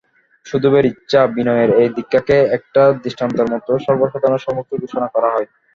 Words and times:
সুধীরের 0.45 0.85
ইচ্ছা, 0.91 1.21
বিনয়ের 1.35 1.69
এই 1.81 1.89
দীক্ষাকে 1.95 2.37
একটা 2.57 2.81
দৃষ্টান্তের 3.03 3.47
মতো 3.53 3.71
সর্বসাধারণের 3.85 4.43
সম্মুখে 4.45 4.81
ঘোষণা 4.83 5.07
করা 5.13 5.29
হয়। 5.33 5.47